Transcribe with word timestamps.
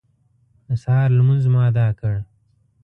د 0.67 0.69
سهار 0.83 1.09
لمونځ 1.17 1.43
مو 1.51 1.59
اداء 1.69 1.91
کړ. 1.99 2.15